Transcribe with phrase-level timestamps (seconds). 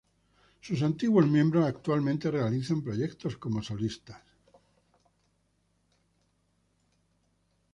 [0.61, 4.19] Sus antiguos miembros actualmente realizan proyectos como solistas.